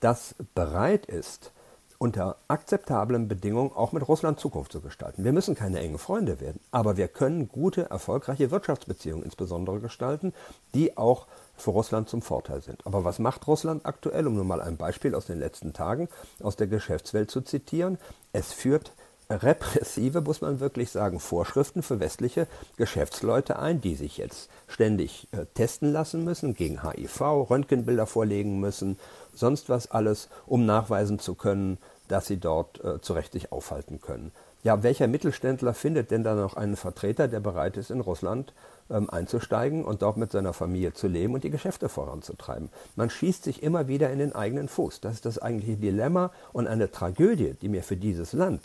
das 0.00 0.34
bereit 0.54 1.06
ist, 1.06 1.52
unter 1.98 2.36
akzeptablen 2.46 3.26
Bedingungen 3.26 3.72
auch 3.72 3.92
mit 3.92 4.06
Russland 4.06 4.38
Zukunft 4.38 4.70
zu 4.70 4.80
gestalten. 4.80 5.24
Wir 5.24 5.32
müssen 5.32 5.56
keine 5.56 5.80
engen 5.80 5.98
Freunde 5.98 6.40
werden, 6.40 6.60
aber 6.70 6.96
wir 6.96 7.08
können 7.08 7.48
gute, 7.48 7.90
erfolgreiche 7.90 8.50
Wirtschaftsbeziehungen 8.52 9.24
insbesondere 9.24 9.80
gestalten, 9.80 10.32
die 10.74 10.96
auch 10.96 11.26
für 11.56 11.70
Russland 11.70 12.08
zum 12.08 12.22
Vorteil 12.22 12.62
sind. 12.62 12.86
Aber 12.86 13.04
was 13.04 13.18
macht 13.18 13.46
Russland 13.48 13.84
aktuell, 13.84 14.28
um 14.28 14.36
nur 14.36 14.44
mal 14.44 14.60
ein 14.60 14.76
Beispiel 14.76 15.14
aus 15.16 15.26
den 15.26 15.40
letzten 15.40 15.72
Tagen 15.72 16.08
aus 16.40 16.54
der 16.54 16.68
Geschäftswelt 16.68 17.30
zu 17.30 17.40
zitieren? 17.40 17.98
Es 18.32 18.52
führt 18.52 18.92
repressive, 19.30 20.22
muss 20.22 20.40
man 20.40 20.60
wirklich 20.60 20.90
sagen, 20.90 21.20
Vorschriften 21.20 21.82
für 21.82 22.00
westliche 22.00 22.46
Geschäftsleute 22.76 23.58
ein, 23.58 23.80
die 23.80 23.94
sich 23.94 24.16
jetzt 24.16 24.48
ständig 24.66 25.28
äh, 25.32 25.44
testen 25.54 25.92
lassen 25.92 26.24
müssen 26.24 26.54
gegen 26.54 26.82
HIV, 26.82 27.50
Röntgenbilder 27.50 28.06
vorlegen 28.06 28.58
müssen, 28.58 28.98
sonst 29.34 29.68
was 29.68 29.90
alles, 29.90 30.28
um 30.46 30.64
nachweisen 30.64 31.18
zu 31.18 31.34
können, 31.34 31.78
dass 32.08 32.26
sie 32.26 32.38
dort 32.38 32.82
äh, 32.82 33.00
zu 33.00 33.12
Recht 33.12 33.32
sich 33.32 33.52
aufhalten 33.52 34.00
können. 34.00 34.32
Ja, 34.64 34.82
welcher 34.82 35.06
Mittelständler 35.06 35.72
findet 35.72 36.10
denn 36.10 36.24
da 36.24 36.34
noch 36.34 36.56
einen 36.56 36.76
Vertreter, 36.76 37.28
der 37.28 37.40
bereit 37.40 37.76
ist, 37.76 37.90
in 37.90 38.00
Russland 38.00 38.52
ähm, 38.90 39.08
einzusteigen 39.08 39.84
und 39.84 40.02
dort 40.02 40.16
mit 40.16 40.32
seiner 40.32 40.52
Familie 40.52 40.94
zu 40.94 41.06
leben 41.06 41.34
und 41.34 41.44
die 41.44 41.50
Geschäfte 41.50 41.88
voranzutreiben? 41.88 42.70
Man 42.96 43.08
schießt 43.08 43.44
sich 43.44 43.62
immer 43.62 43.86
wieder 43.86 44.10
in 44.10 44.18
den 44.18 44.34
eigenen 44.34 44.68
Fuß. 44.68 45.00
Das 45.00 45.14
ist 45.14 45.26
das 45.26 45.38
eigentliche 45.38 45.76
Dilemma 45.76 46.32
und 46.52 46.66
eine 46.66 46.90
Tragödie, 46.90 47.54
die 47.60 47.68
mir 47.68 47.84
für 47.84 47.96
dieses 47.96 48.32
Land 48.32 48.62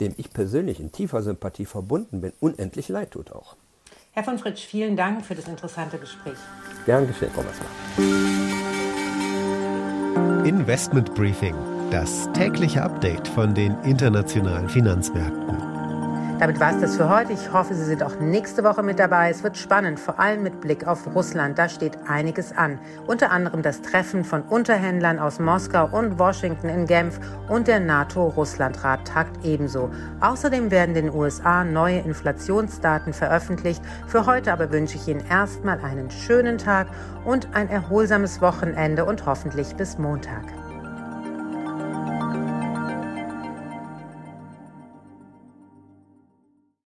dem 0.00 0.14
ich 0.16 0.32
persönlich 0.32 0.80
in 0.80 0.92
tiefer 0.92 1.22
Sympathie 1.22 1.66
verbunden 1.66 2.20
bin, 2.20 2.32
unendlich 2.40 2.88
leid 2.88 3.12
tut 3.12 3.32
auch. 3.32 3.56
Herr 4.12 4.24
von 4.24 4.38
Fritsch, 4.38 4.64
vielen 4.64 4.96
Dank 4.96 5.24
für 5.24 5.34
das 5.34 5.48
interessante 5.48 5.98
Gespräch. 5.98 6.38
Gern 6.86 7.06
geschehen, 7.06 7.30
Frau 7.32 7.42
Messner. 7.42 7.66
Investment 10.44 11.14
Briefing, 11.14 11.56
das 11.90 12.28
tägliche 12.32 12.82
Update 12.82 13.26
von 13.26 13.54
den 13.54 13.76
internationalen 13.82 14.68
Finanzmärkten. 14.68 15.73
Damit 16.40 16.58
war 16.58 16.74
es 16.74 16.80
das 16.80 16.96
für 16.96 17.08
heute. 17.08 17.32
Ich 17.32 17.52
hoffe, 17.52 17.74
Sie 17.74 17.84
sind 17.84 18.02
auch 18.02 18.18
nächste 18.18 18.64
Woche 18.64 18.82
mit 18.82 18.98
dabei. 18.98 19.30
Es 19.30 19.44
wird 19.44 19.56
spannend, 19.56 20.00
vor 20.00 20.18
allem 20.18 20.42
mit 20.42 20.60
Blick 20.60 20.84
auf 20.84 21.14
Russland. 21.14 21.56
Da 21.58 21.68
steht 21.68 21.96
einiges 22.08 22.52
an. 22.52 22.80
Unter 23.06 23.30
anderem 23.30 23.62
das 23.62 23.82
Treffen 23.82 24.24
von 24.24 24.42
Unterhändlern 24.42 25.20
aus 25.20 25.38
Moskau 25.38 25.86
und 25.86 26.18
Washington 26.18 26.68
in 26.68 26.86
Genf 26.86 27.20
und 27.48 27.68
der 27.68 27.78
NATO-Russland-Rat 27.78 29.06
tagt 29.06 29.44
ebenso. 29.44 29.90
Außerdem 30.20 30.72
werden 30.72 30.94
den 30.94 31.14
USA 31.14 31.62
neue 31.62 32.00
Inflationsdaten 32.00 33.12
veröffentlicht. 33.12 33.82
Für 34.08 34.26
heute 34.26 34.52
aber 34.52 34.72
wünsche 34.72 34.96
ich 34.96 35.06
Ihnen 35.06 35.24
erstmal 35.30 35.78
einen 35.80 36.10
schönen 36.10 36.58
Tag 36.58 36.88
und 37.24 37.54
ein 37.54 37.70
erholsames 37.70 38.40
Wochenende 38.40 39.04
und 39.04 39.24
hoffentlich 39.24 39.76
bis 39.76 39.98
Montag. 39.98 40.63